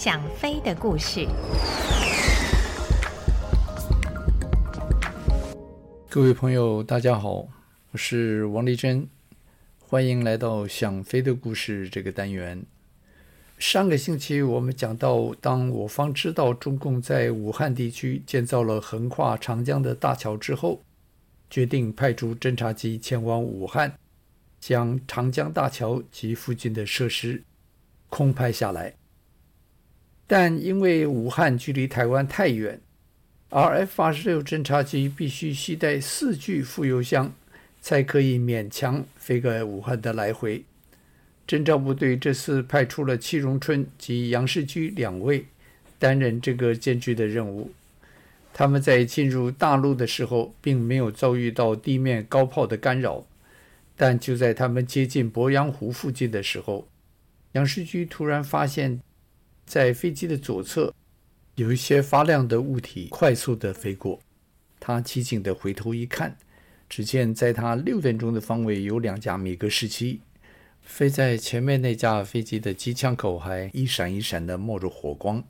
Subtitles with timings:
[0.00, 1.26] 想飞的故事。
[6.08, 7.48] 各位朋友，大家好，
[7.90, 9.08] 我是王丽珍，
[9.80, 12.62] 欢迎来到《想飞的故事》这个单元。
[13.58, 20.80] 上个星期我们讲到，当我方知道中共在武汉地区建造了横跨长江的大桥之后，
[21.50, 23.98] 决定派出侦察机前往武汉，
[24.60, 27.42] 将长江大桥及附近的设施
[28.08, 28.94] 空拍下来。
[30.30, 32.78] 但因为武汉距离台湾太远
[33.48, 37.32] ，RF-86 侦察机必须携带四具副油箱，
[37.80, 40.62] 才可以勉强飞个武汉的来回。
[41.46, 45.46] 侦察部队这次派出了戚荣春及杨世居两位
[45.98, 47.72] 担任这个艰巨的任务。
[48.52, 53.24] 他们在进入大陆的时候，并没有遭遇到地面高炮的干扰，
[53.96, 56.86] 但就在他们接近鄱阳湖附近的时候，
[57.52, 59.00] 杨世居突然发现。
[59.68, 60.94] 在飞机的左侧，
[61.56, 64.18] 有一些发亮的物体快速地飞过。
[64.80, 66.38] 他机警地回头一看，
[66.88, 70.22] 只见在他六点钟的方位有两架米格十七，
[70.80, 75.44] 飞在前面那架飞机的机枪口还一闪一闪地冒着火光。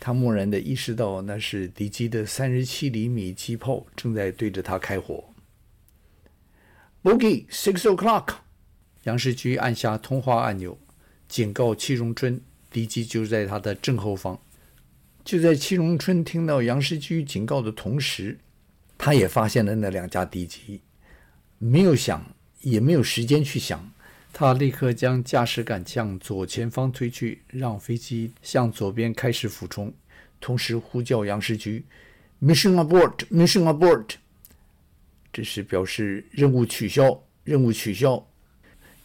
[0.00, 5.22] 他蓦然地意识到那是敌机的三十七厘米机炮正在对着他开火。
[7.02, 8.36] Bogey six o'clock，
[9.02, 10.78] 杨世居按下通话按钮，
[11.28, 12.40] 警告戚荣春。
[12.70, 14.40] 敌机就在他的正后方。
[15.24, 18.38] 就在戚荣春听到杨世居警告的同时，
[18.96, 20.80] 他也发现了那两架敌机。
[21.58, 23.92] 没有想，也没有时间去想，
[24.32, 29.92] 他立刻将驾驶杆向左前方推去，让飞机向左边开始俯冲，
[30.40, 31.84] 同时呼叫杨世居
[32.40, 33.18] ：“Mission abort!
[33.30, 34.14] Mission abort!”
[35.32, 38.26] 这是表示任务取消，任务取消。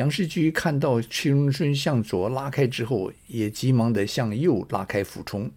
[0.00, 5.50] 杨世駒看到戚荣春向左拉开之后，也急忙地向右拉开俯冲。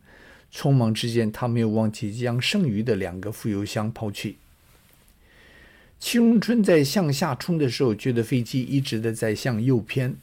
[0.52, 4.36] 匆忙之间，他没有忘记将剩余的两个副油箱抛弃。
[5.98, 10.14] 戚荣春在向下冲的时候，觉得飞机一直的在向右偏。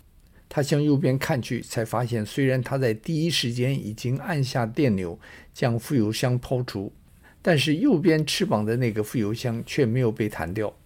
[0.50, 5.18] 他向右边看去，才发现虽然他在第一时间已经按下电钮
[5.54, 6.92] 将副油箱抛出，
[7.40, 10.76] 但是右边翅膀的那个副油箱却没有被弹掉。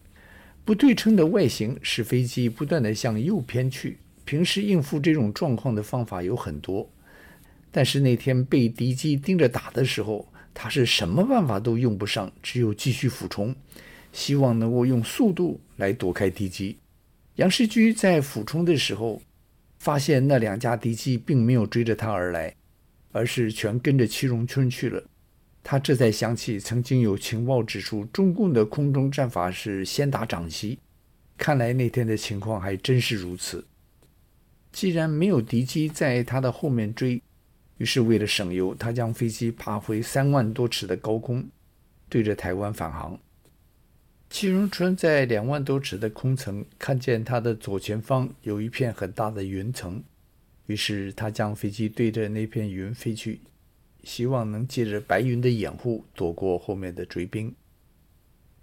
[0.64, 3.98] 不对称的外形使飞机不断地向右偏去。
[4.25, 6.91] 平时应付这种状况的方法有很多，
[7.70, 13.54] 但是那天被敌机盯着打的时候，他是什么办法都用不上，只有继续俯冲，
[14.12, 16.78] 希望能够用速度来躲开敌机。
[17.36, 19.20] 杨世居在俯冲的时候，
[19.78, 22.54] 发现那两架敌机并没有追着他而来，
[23.12, 25.04] 而是全跟着戚荣春去了。
[25.64, 30.78] 他这才想起，曾经有情报指出，中共的空中战法是先打掌机。
[31.38, 33.66] 看来那天的情况还真是如此。
[34.70, 37.20] 既然没有敌机在他的后面追，
[37.78, 41.48] 于是为了省油，他将飞机爬回三万多尺的高空，
[42.10, 43.19] 对着台湾返航。
[44.28, 50.03] 戚荣春在两万多尺的空层看见他的左前方有一片很大的云层，
[50.66, 53.41] 于是他将飞机对着那片云飞去。
[54.04, 57.54] 希望能借着白云的掩护躲过后面的追兵。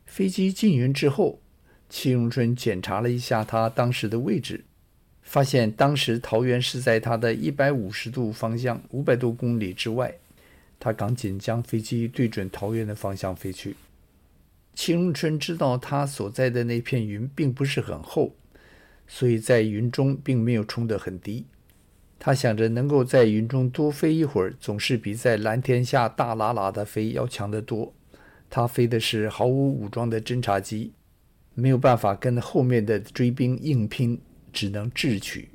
[0.05, 1.41] 飞机进云之后，
[1.89, 4.63] 戚荣春检查了一下他当时的位置，
[5.21, 10.13] 发现当时桃园是在他的一百五十度方向，五百多公里之外。
[10.79, 13.75] 他赶紧将飞机对准桃园的方向飞去。
[14.73, 18.33] 戚荣春知道他所在的那片云并不是很厚，
[19.07, 21.45] 所以在云中并没有冲得很低。
[22.23, 27.91] 他想着能够在云中多飞一会儿，总是比在蓝天下大喇喇的飞要强得多。
[28.47, 30.93] 他飞的是毫无武装的侦察机，
[31.55, 34.21] 没有办法跟后面的追兵硬拼，
[34.53, 35.49] 只能智取。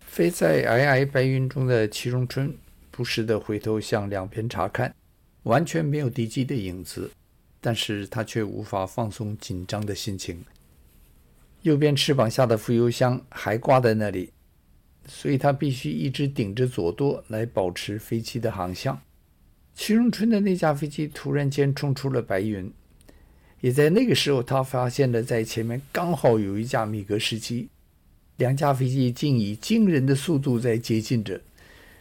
[0.00, 2.56] 飞在皑皑白云中的祁荣春
[2.90, 4.94] 不时地回头向两边查看，
[5.42, 7.10] 完全没有敌机的影子，
[7.60, 10.42] 但是他却无法放松紧张的心情。
[11.60, 14.30] 右边翅膀下的浮油箱还挂在那里。
[15.08, 19.00] 所以他必须一直顶着左舵来保持飞机的航向。
[19.74, 22.72] 戚荣春的那架飞机突然间冲出了白云，
[23.60, 27.68] 也在那个时候，他发现了在前面刚好有一架米格十七，
[28.36, 31.40] 两架飞机竟以惊人的速度在接近着。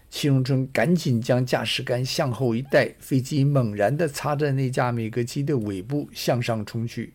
[0.09, 7.11] 戚荣春赶紧将驾驶杆向后一带，飞机猛然地擦着那架米格机的尾部向上冲去，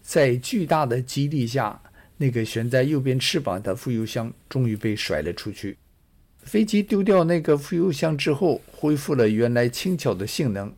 [0.00, 1.82] 在巨大的激励下。
[2.16, 5.78] 那个悬在右边翅膀的副油箱终于被甩了出去。
[6.42, 10.74] 飞机丢掉那个副油箱之后，恢复了原来轻巧的性能。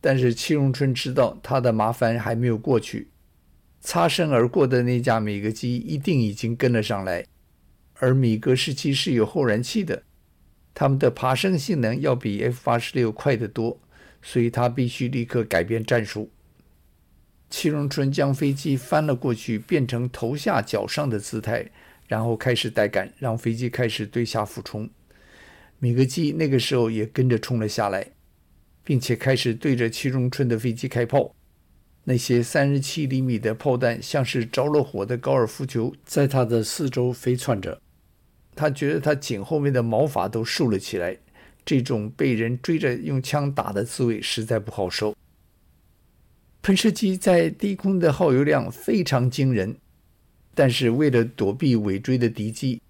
[0.00, 3.08] 但是戚荣春知道他的麻烦还没有过去。
[3.80, 7.24] 擦身而过的那架米格机一定已经跟了上来，
[7.94, 10.02] 而米格十七是有后燃器的。
[10.74, 13.80] 他们的爬升性能要比 F 八十六快得多，
[14.22, 16.30] 所以他必须立刻改变战术。
[17.48, 21.66] 戚荣春将飞机翻了过去，变成头下脚上的姿态，
[22.08, 24.90] 然后开始带杆，让飞机开始对下俯冲。
[25.78, 28.08] 米格机那个时候也跟着冲了下来，
[28.82, 31.34] 并且开始对着戚荣春的飞机开炮。
[32.04, 37.80] 那些三十七厘米的炮弹像是着了火的高尔夫球，在他的四周飞窜着。
[38.54, 41.16] 他觉得他颈后面的毛发都竖了起来，
[41.64, 45.14] 这种被人追着用枪打的滋味实在不好受。
[46.66, 49.76] 喷射机在低空的耗油量非常惊人，
[50.52, 52.82] 但是为了躲避尾追的敌机。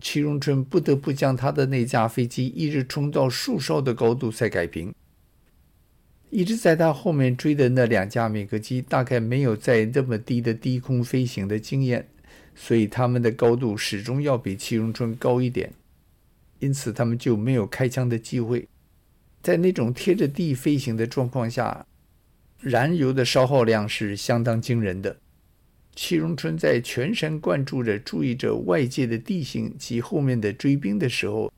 [0.00, 4.94] 戚荣春不得不将他的那架飞机一直冲到树梢的高度才改平。
[6.30, 12.06] 一直在他后面追的那两架米格机大概没有在这么低的低空飞行的经验，
[12.54, 15.72] 所以他们的高度始终要比戚荣春高一点，
[16.60, 18.68] 因此他们就没有开枪的机会。
[19.42, 21.84] 在那种贴着地飞行的状况下，
[22.60, 25.16] 燃油的消耗量是相当惊人的。
[25.94, 31.52] 戚荣春在全神贯注着注意着外界的地形及后面的追兵的时候，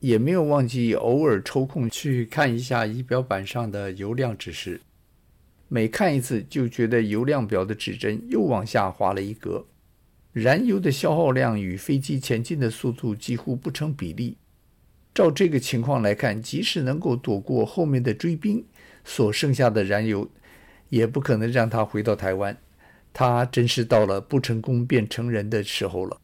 [0.00, 4.80] 也没有忘记偶尔抽空去看一下仪表板上的油量指示。
[5.68, 9.64] 每看一次，就觉得油量表的指针又往下滑了一格。
[10.32, 14.36] 燃油的消耗量与飞机前进的速度几乎不成比例。
[15.14, 18.64] 照这个情况来看，即使能够躲过后面的追兵，
[19.04, 20.28] 所剩下的燃油
[20.88, 22.56] 也不可能让他回到台湾。
[23.12, 26.18] 他真是到了不成功便成仁的时候了。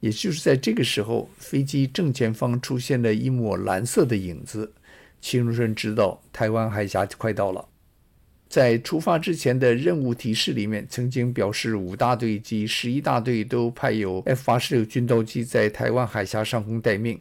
[0.00, 4.72] 也就是在这个时候，飞机正前方出现了一抹蓝色的影子。
[5.20, 7.68] 戚荣春知道台湾海峡快到了。
[8.48, 17.20] 在出发之前的任务提示里面，曾经表示五大队及十一大队都派有 F 八十六军刀机在台湾海峡上空待命，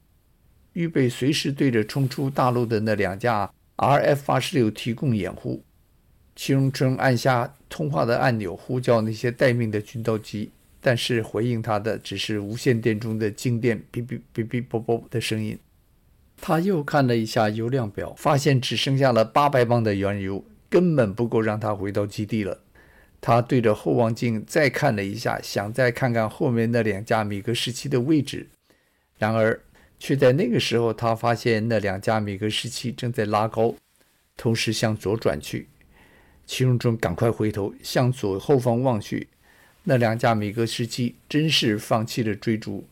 [0.73, 3.51] 预备随时对着冲出大陆的那两架
[3.81, 5.63] RF 八十六提供掩护。
[6.35, 15.57] 戚荣春按下通话的按钮，呼叫那些待命的军刀机，但是回应他的只是无线电中的静电“哔哔哔哔啵啵”的声音。
[16.39, 22.59] 他又看了一下油量表，发现只剩下了八百磅的原油，根本不够让他回到基地了。
[23.19, 28.49] 他对着后望镜再看了一下，想再看看后面那两架米格十七的位置，
[29.17, 29.59] 然而
[30.03, 33.75] 却在那个时候，他发现那两架米格十七正在拉高，
[34.35, 35.67] 同时向左转去。
[36.47, 39.27] 戚荣春赶快回头向左后方望去，
[39.83, 42.87] 那两架米格十七真是放弃了追逐，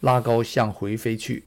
[0.00, 1.44] 拉高向回飞去。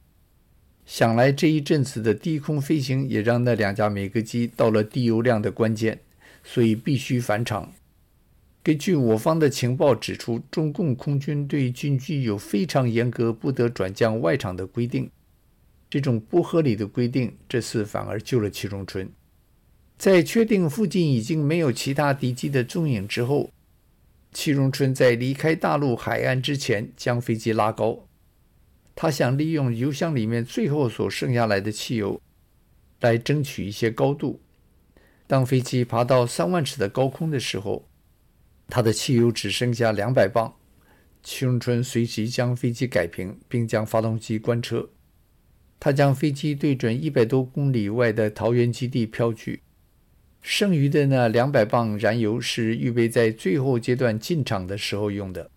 [0.85, 6.01] 想来这一阵子的低空飞行也让那两架米格机到了低油量的关键，
[6.43, 7.73] 所以必须返场。
[8.63, 15.11] 根据我方的情报指出，中共空军对军机有非常严格不得转降外场的规定，
[15.89, 19.11] 这种不合理的规定这次反而救了戚荣春。
[19.97, 23.51] 在确定附近已经没有其他敌机的踪影之后，
[24.31, 28.07] 戚荣春在离开大陆海岸之前将飞机拉高。
[28.95, 32.21] 他想利用油箱里面最后所剩下来的汽油，
[33.01, 34.39] 来争取一些高度。
[35.27, 37.85] 当飞机爬到三万尺的高空的时候，
[38.67, 40.53] 他的汽油只剩下两百磅。
[41.21, 44.89] 戚荣春随即将飞机改平，并将发动机关车。
[45.79, 49.61] 他将飞机对准一百多公里外的桃园基地飘去。
[50.41, 55.49] 剩余的那两百磅燃油是预备在最后阶段进场的时候用的。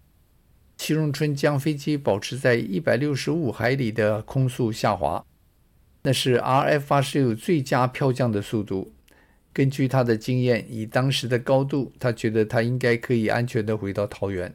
[0.76, 5.24] 戚荣春将飞机保持在一百六十五海里的空速下滑，
[6.02, 8.92] 那是 RF 八十六最佳飘降的速度。
[9.56, 14.54] 根据他的经验，以当时的高度，他觉得他应该可以安全地回到桃园。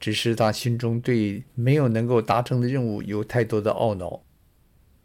[0.00, 4.24] 只是他心中对没有能够达成的任务有太多的懊恼。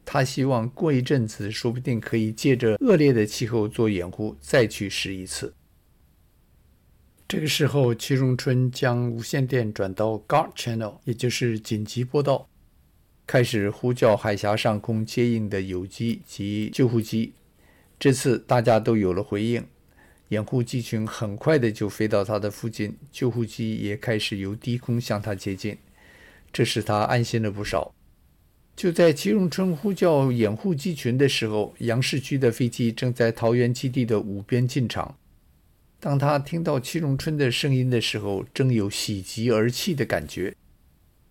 [0.03, 5.53] 他希望过一阵子，说不定可以借着恶劣的气候做掩护，再去试一次。
[7.27, 12.49] 这个时候，戚荣春将无线电转到 Guard Channel，也就是紧急波道，
[13.27, 17.33] 开始呼叫海峡上空接应的友机及救护机。
[18.01, 19.63] 这次大家都有了回应，
[20.29, 25.77] 掩护机群很快的就飞到他的附近，救护机也开始由低空向他接近，
[26.51, 27.93] 这使他安心了不少。
[28.75, 35.15] 就在戚荣春呼叫掩护机群的时候，杨世駒的飞机正在桃园基地的五边进场。
[35.99, 40.55] 当他听到戚荣春的声音的时候，正有喜极而泣的感觉，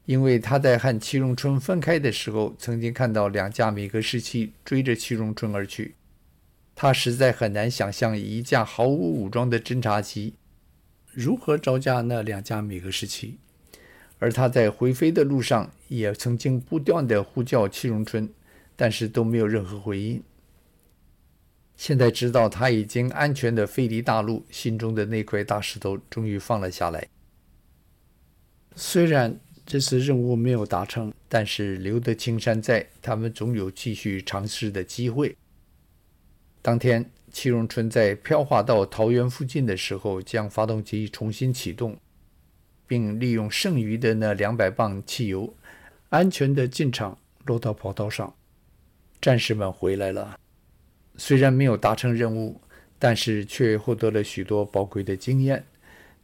[0.05, 5.97] 因为他在和戚荣春分开的时候，曾经看到两架米格十七追着戚荣春而去。
[6.83, 10.33] 他实在很难想象一架毫无武装的侦察机
[11.13, 13.37] 如何招架那两架米格十七。
[14.19, 18.31] 而他在回飞的路上也曾经不断地呼叫戚荣春，
[18.77, 20.23] 但是都没有任何回应。
[21.77, 27.07] 现在知道他已经安全地飞离大陆，心中的那块大石头终于放了下来。
[28.75, 35.37] 虽然这次任务没有达成，但是留得青山在，他们总有继续尝试的机会。
[36.63, 41.97] 当天，戚荣春在飘滑到桃园附近的时候，将发动机重新启动，
[42.87, 45.55] 并利用剩余的那两百磅汽油，
[46.11, 48.35] 安全地进场，落到跑道上。
[49.21, 50.39] 战士们回来了，
[51.17, 52.61] 虽然没有达成任务，
[52.99, 55.65] 但是却获得了许多宝贵的经验。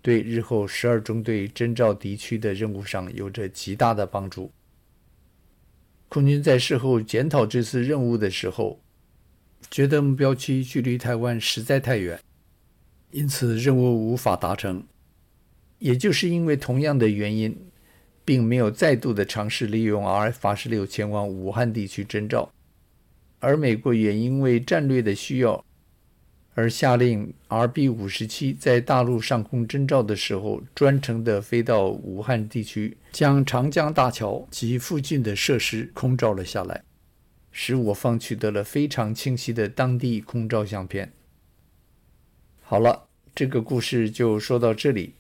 [0.03, 4.53] 对日后十二中队征召敌区的任务上有着极大的帮助。
[6.09, 8.81] 空军在事后检讨这次任务的时候，
[9.71, 12.21] 觉得目标区距离台湾实在太远，
[13.11, 14.85] 因此任务无法达成。
[15.79, 17.57] 也就是因为同样的原因，
[18.25, 22.51] 并没有再度的尝试利用 RF-86 前往武汉地区征召，
[23.41, 25.63] 而美国也因为战略的需要。
[26.55, 36.83] 而下令 RB 五十七在大陆上空征召的时候，专程的飞到武汉地区，将长江大桥及附近的设施空照了下来，
[37.59, 41.11] 使我方取得了非常清晰的当地空照相片。
[42.61, 45.15] 好了，这个故事就说到这里，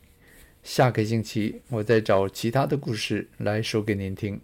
[0.62, 4.38] 下个星期我再找其他的故事来说给您听。